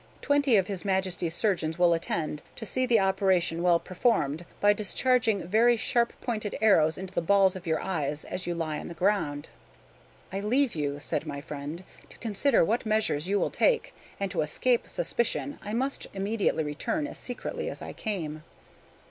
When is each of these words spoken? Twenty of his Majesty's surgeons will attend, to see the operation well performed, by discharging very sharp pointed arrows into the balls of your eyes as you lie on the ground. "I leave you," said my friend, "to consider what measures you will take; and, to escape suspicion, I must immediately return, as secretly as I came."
Twenty 0.19 0.55
of 0.57 0.65
his 0.65 0.83
Majesty's 0.83 1.35
surgeons 1.35 1.77
will 1.77 1.93
attend, 1.93 2.41
to 2.55 2.65
see 2.65 2.87
the 2.87 2.99
operation 2.99 3.61
well 3.61 3.77
performed, 3.77 4.45
by 4.59 4.73
discharging 4.73 5.47
very 5.47 5.77
sharp 5.77 6.11
pointed 6.21 6.57
arrows 6.59 6.97
into 6.97 7.13
the 7.13 7.21
balls 7.21 7.55
of 7.55 7.67
your 7.67 7.79
eyes 7.79 8.25
as 8.25 8.47
you 8.47 8.55
lie 8.55 8.79
on 8.79 8.87
the 8.87 8.95
ground. 8.95 9.49
"I 10.33 10.39
leave 10.39 10.73
you," 10.73 10.99
said 10.99 11.27
my 11.27 11.39
friend, 11.39 11.83
"to 12.09 12.17
consider 12.17 12.65
what 12.65 12.83
measures 12.83 13.27
you 13.27 13.39
will 13.39 13.51
take; 13.51 13.93
and, 14.19 14.31
to 14.31 14.41
escape 14.41 14.89
suspicion, 14.89 15.59
I 15.61 15.73
must 15.73 16.07
immediately 16.15 16.63
return, 16.63 17.05
as 17.05 17.19
secretly 17.19 17.69
as 17.69 17.83
I 17.83 17.93
came." 17.93 18.41